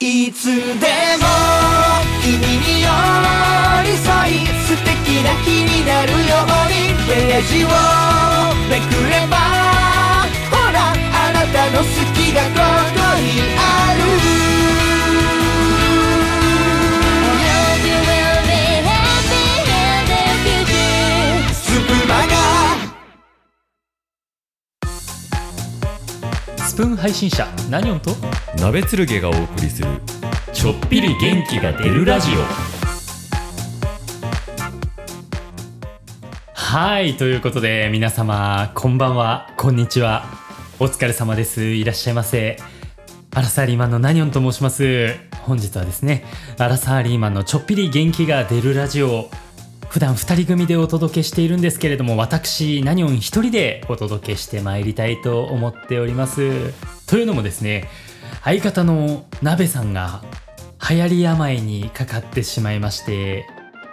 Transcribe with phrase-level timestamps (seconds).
[0.00, 0.62] いつでも
[2.22, 2.88] 君に寄
[3.82, 7.66] り添い素敵な日になるようにページを
[8.70, 9.34] めくれば
[10.52, 11.84] ほらあなたの好
[12.14, 12.60] きがこ
[12.94, 14.57] こにある
[26.78, 28.12] スプーン配信者ナニョンと
[28.62, 29.88] 鍋つるげがお送りする
[30.52, 32.38] ちょっぴり元気が出るラジオ。
[36.54, 40.24] はいということで皆様こんばんはこんにちは。
[40.78, 41.64] お疲れ様です。
[41.64, 42.58] いらっしゃいませ。
[43.34, 45.16] アラサーリーマンのナニョンと申します？
[45.42, 46.24] 本日はですね
[46.58, 49.30] アラサーリーマンのちょっぴり元気が出るラジオ
[49.90, 56.72] 普段2人組でお届けしているんですけれども私ナニョン1人でお届けしてまいりたいと思っております。
[57.06, 57.88] というのもですね
[58.44, 60.22] 相方の鍋さんが
[60.88, 63.46] 流行り病にかかってしまいまして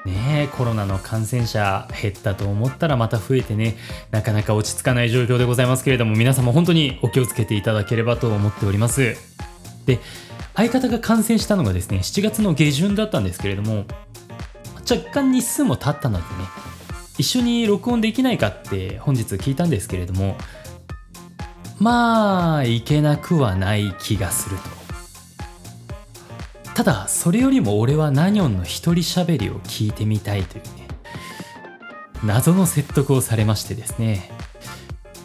[0.05, 3.77] ねえコロナの感染者減ったと思ったらまた増えてね
[4.11, 9.16] なかなか落ち着かない状況でございますけれども皆様本当にお気をつけていただければと思っております。
[9.86, 10.00] で
[10.55, 13.86] 相方が感染したのがですね7月の下旬だったんですけれども
[14.89, 16.50] 若干日数も経ったのでね
[17.17, 20.36] 一緒に録音できないかって本日聞いたんですけれども
[21.80, 24.64] まあいけなくはない気がすると。
[26.73, 30.88] ただそれよりも俺はナニョンの一人喋りを聞いてみたいというね
[32.22, 34.30] 謎の説得をされましてですね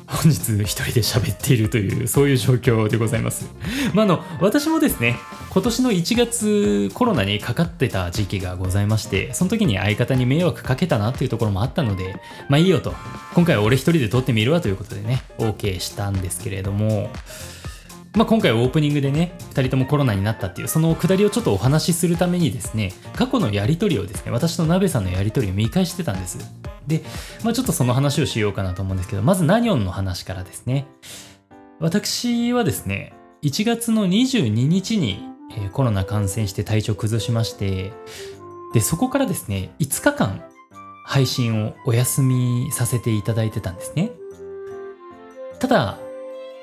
[0.06, 3.46] 本日一人で喋っているというそういう状況でございます。
[3.94, 5.16] まああの私もですね
[5.52, 12.94] 今年の1月コロナにかかってた時期がございましてその時に相方に迷惑かけたなっていうところもあったのでまあいいよと。
[13.34, 17.10] 今回は俺一人で撮ってみるわということでね OK したんですけれども。
[18.12, 26.38] まあ、今回オープニングでね2人ともコロナになったっていうそのくだりをちょっとお話しするためにですね過去のやり取りをですね私と鍋さんのやり取りを見返してたんです。
[26.88, 27.04] で、
[27.44, 30.86] まあ、ちょっとその話をしようかなと思うんですけどまずナニョンの話からですね。
[31.78, 37.92] 私はですね1月の22日に、えーコロナ感染して体調崩しまして
[38.72, 40.42] でそこからですね5日間
[41.04, 44.12] 配信をお休みさせていただいてたんですね。
[45.58, 45.98] ただ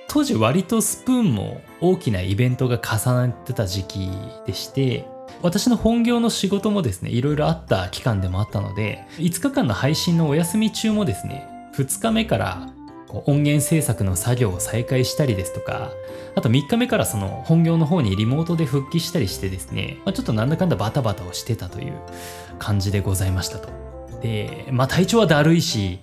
[0.08, 4.10] 当時割とスプーンも大きなイベントが重なってた時期
[4.46, 5.06] でして
[5.42, 12.70] 私の本業の仕事もですねいろいろあった期間でもあったので5日間の配信のお休み中もですね2日目から
[13.08, 15.92] こう音源制作の作業を再開したりですとか
[16.36, 21.94] あと3日目からその本業の方にリモートで復帰したりしてですね、まあ、ちょっとなんだかんだバタバタをしてたという
[22.60, 23.70] 感じでございましたと。
[24.22, 26.00] で、まあ体調はだるいし、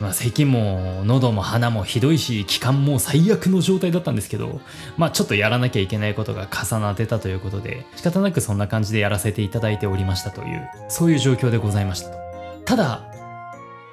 [0.00, 4.60] まあ、咳も喉も鼻もひどいし気管も最悪の状態だったんですけど
[4.96, 12.18] まあちょっとやらなきゃいけないことが重なってたということで仕方なくそんな感じでやらせていただいておりましたというそういう状況でございましたと
[12.64, 13.11] ただ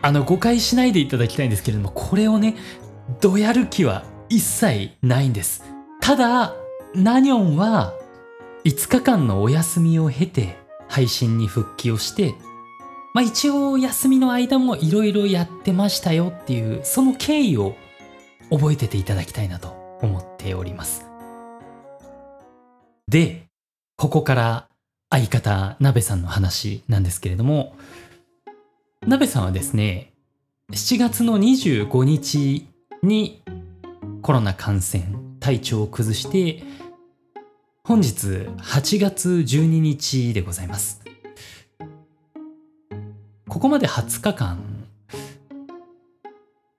[0.01, 2.55] あの誤解しないでいただきたいんですけれどもこれをね
[3.21, 5.63] どやる気は一切ないんです
[6.01, 6.53] ただ
[6.95, 7.93] ナニョンは
[8.65, 12.33] 5日間のお休みを経て配信に復帰をして
[13.13, 17.75] まあ一応休みの間もいろいろやってましたよっていうその経緯を
[18.51, 19.69] 覚えてていただきたいなと
[20.01, 21.05] 思っております。
[23.07, 23.47] で、
[23.97, 24.67] ここから
[25.09, 27.75] 相方なべさんの話なんですけれども、
[29.07, 30.13] なべさんはですね、
[30.71, 32.67] 7月の25日
[33.01, 33.41] に
[34.21, 35.05] コロナ感染、
[35.39, 36.63] 体調を崩して、
[37.83, 38.27] 本日
[38.57, 41.01] 8月12日でございます。
[43.47, 44.59] ここまで20日間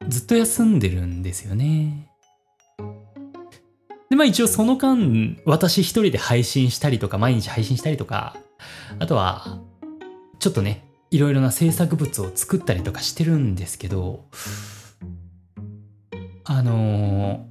[0.06, 2.06] ずっと休んでるんですよね。
[4.10, 8.36] でまあ一応その間私一人で配信したりとか毎日配信したりとか
[8.98, 9.60] あとは
[10.38, 14.24] ちょっとねいろいろな制作物を作ったりとかしてるんですけど
[16.44, 17.46] あの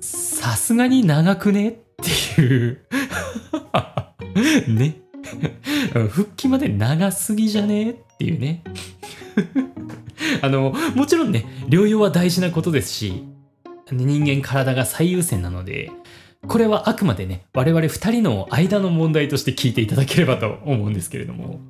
[0.00, 1.74] さすがに長くねっ
[2.36, 2.80] ていう
[4.68, 5.00] ね。
[6.10, 8.62] 復帰まで長すぎじゃねっていうね。
[10.42, 13.24] あのもちろんね療養は大事なことですし
[13.90, 15.90] 人間体が最優先なので
[16.46, 21.60] これはあくまでね我々2人の間の問題として聞いていただければと思うんですけれども。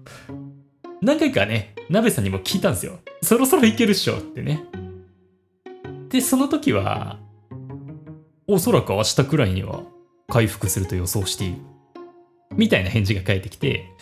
[1.02, 2.98] 何回かね鍋さんにも聞いたんですよ。
[3.22, 4.64] そろそろいけるっしょってね。
[6.08, 7.18] でその時は
[8.46, 9.82] おそらく明日くらいには
[10.28, 11.58] 回復すると予想している。
[12.56, 13.92] みたいな返事が返ってきて、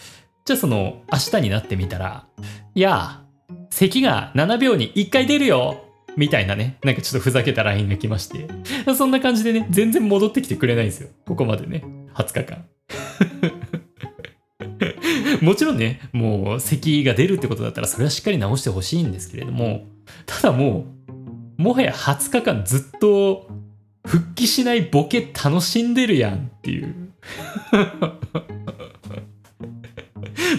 [0.44, 2.26] じゃあその明日になってみたら、
[2.74, 3.22] いや、
[3.70, 5.84] 咳が7秒に1回出るよ。
[6.18, 8.48] みたいなね、なんかちょっとふざけた LINE が来まして、
[8.96, 11.10] そんな感じでね、全然戻ってきてくれないんですよ。
[11.24, 12.64] ここまでね、20日間。
[15.40, 19.86] もちろんね、もう咳が出るってことだったらそれはしっかり治してほしいんですけれども、
[20.26, 20.86] ただも
[21.56, 23.46] う、もはや20日間ずっと
[24.04, 27.12] 復帰しないボケ楽しんでるやんっていう。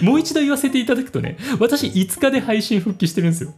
[0.02, 3.52] もう一度言わせていただくとね、私5日で配信復帰してるんですよ。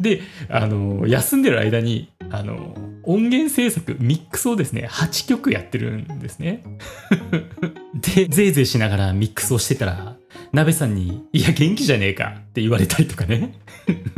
[0.00, 6.62] で、あの、休んでる間に、あの、音源制作、ミックスをですね、8曲やってるんですね。
[7.94, 10.16] で、ぜいぜいしながらミックスをしてたら、
[10.52, 13.54] 鍋さんに、いや、元気じゃねえかって言われたりとかね。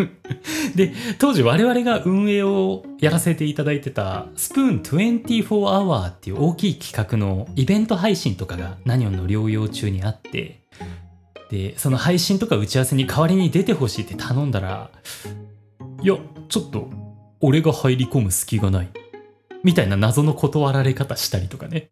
[0.74, 10.62] で、当時我々が運営をやらせていただいてた、スプーン24 Hour っていう大きい企画のイベント配信とかが何をの療養中にあって、
[11.50, 14.90] で、その配信とか打ち合わせに代わりに出てほしいって頼んだら、
[16.02, 16.16] いや、
[16.48, 16.88] ちょっと、
[17.40, 18.88] 俺が入り込む隙がない。
[19.64, 21.88] みたいな謎の断られ方したりとかね。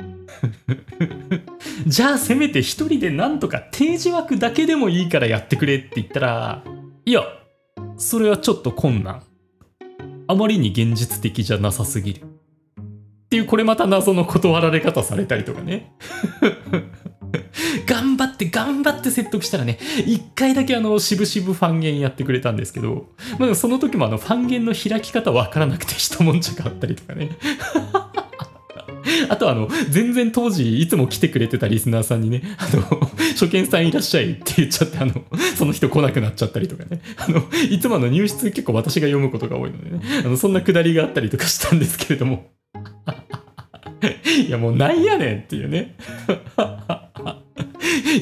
[1.87, 6.65] じゃあせめて一人でなんとか定時枠だけでもいいからやってくれって言ったら、
[7.05, 7.23] いや、
[7.97, 9.23] それはちょっと困難。
[10.29, 12.23] あまりに現実的じゃなさすぎる。
[12.23, 15.93] っていうこれまた謎の断られ方されたりとかね。
[18.37, 23.07] って頑張って説得したらね、一回だけあの、渋々ファンゲンやってくれたんですけど、
[23.39, 27.31] まあ、その時もあの、ファンゲンの開き方わからなくて一悶着あったりとかね。
[29.31, 33.01] あとあの、全然当時いつも来てくれてたリスナーさんにね、あの、
[33.33, 35.15] 初見さんいらっしゃいって言っちゃって、あの、
[35.57, 37.01] その人来なくなっちゃったりとかね。
[37.17, 42.51] あの、いつもの入室結構私が読むことが多いのでね、あの、そんなくだりがあったりとかしたんですけれども。
[44.47, 45.97] いやもうなんやねんっていうね。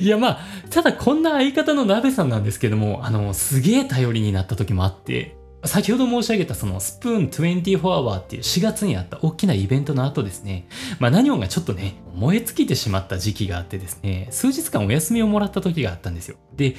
[0.00, 0.38] いやまあ、
[0.70, 16.36] ただこんな相方の鍋さんなんですけども、あの、すげえ頼りになった時もあって、先ほど申し上げたそのスプーン24 Hour っていう4月にあった大きなイベントの後ですね、まあ何音がちょっとね、燃え尽きてしまった時期があってですね、数日間お休みをもらった時があったんですよ。
[16.54, 16.76] で、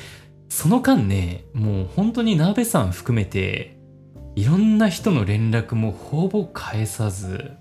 [0.49, 3.77] その間ね、もう本当に鍋さん含めて、
[4.35, 7.51] いろんな人の連絡もほぼ返さず、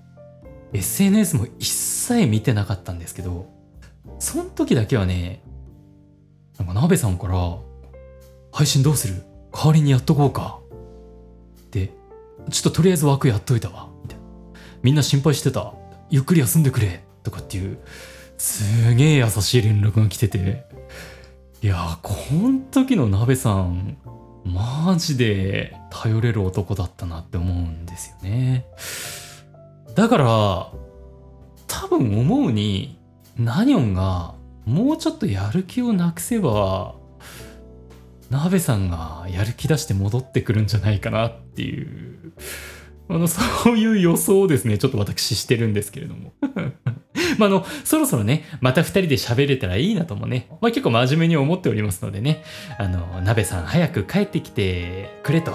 [0.73, 3.47] SNS も一切見てなかったんですけど、
[4.19, 5.43] その時だけはね、
[6.59, 7.57] なんか鍋さんから、
[8.53, 9.23] 配信どうする？
[9.53, 10.61] 代わりにやっとこうか。
[11.71, 11.91] で、
[12.51, 13.89] ちょっととりあえず枠やっといたわ。
[14.03, 14.25] みたいな。
[14.83, 15.75] みんな心配してた。
[16.11, 17.03] ゆっくり休んでくれ。
[17.25, 17.79] とかっていう、
[18.37, 20.67] すげえ優しい連絡が来てて、
[21.63, 23.97] いや、こん時の鍋さん、
[24.45, 28.67] マジで頼れる男だったなって思うんですよね。
[29.95, 30.27] だから、
[31.67, 32.99] 多分思うに、
[33.37, 34.35] ナニョンが
[34.65, 36.95] もうちょっとやる気をなくせば、
[38.31, 42.33] 鍋さんがやる気出して戻ってくるんじゃないかなっていう、
[43.09, 46.33] あの、そういう予想をですね、ちょっと私してるんですけれども。
[47.39, 52.43] まあ、の、そろそろね、また二人で喋れたらいいなともね、まあ、結構真面目に思っておりますのでね、
[52.79, 55.53] あの、鍋さん早く帰ってきてくれと、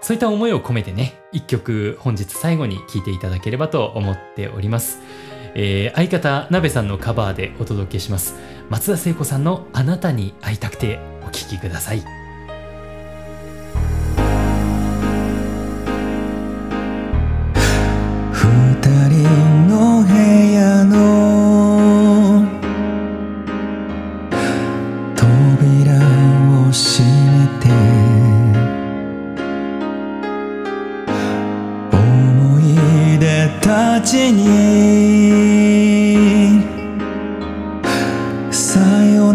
[0.00, 5.00] そういった思いを込めてね、一曲本日最後に聴いていただければと思っております。
[5.58, 8.34] えー相方、なべさんのカバーでお届けします。
[8.68, 12.25] 松田聖子さんのあなたに会いたくてお聴きください。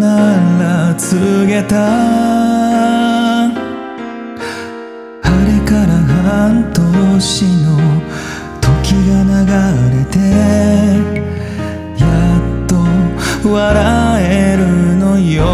[0.01, 1.75] なら告げた
[3.37, 3.51] あ
[5.45, 5.93] れから
[6.25, 7.77] 半年の
[8.59, 8.65] 時
[9.05, 9.37] が流
[9.95, 10.17] れて
[12.01, 12.05] や
[12.39, 12.73] っと
[13.47, 14.65] 笑える
[14.97, 15.45] のよ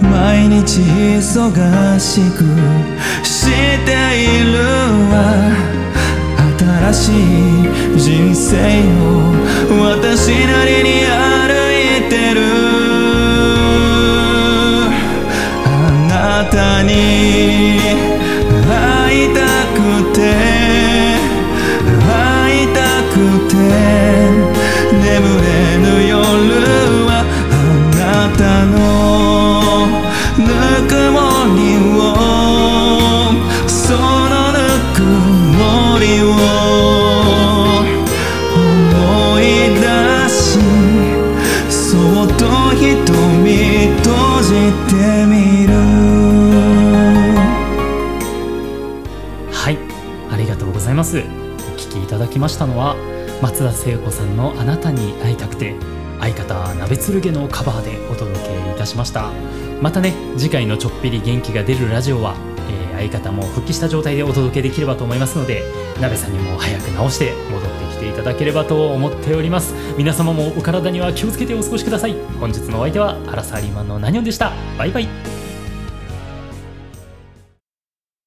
[0.00, 2.42] 毎日忙しく
[3.22, 4.56] している
[5.12, 5.18] わ
[6.92, 7.12] しい
[7.98, 11.52] 人生を私なりに歩
[12.04, 12.40] いてる。
[15.64, 15.66] あ
[16.08, 17.87] なたに
[51.08, 51.18] ます。
[51.18, 51.20] お
[51.76, 52.96] 聞きいただきましたのは
[53.40, 55.74] 松田聖子さんの「あなたに会いたくて」
[56.20, 59.30] 相方鍋剣のカバーでお届けいたしました。
[59.80, 62.34] またね次回のちょっぴり元気が出るラジオは、
[62.68, 65.62] えー相方も復帰した状態でお届けできればと思いますので
[66.00, 69.72] 鍋さんにも早く直して戻ってきていただければと思っております。
[69.96, 72.16] 皆様もお体には気をつけてお過ごしください。
[72.40, 74.50] 本日のお相手はアラサーリーマンのナニョンでした。
[74.76, 75.37] バイバイ。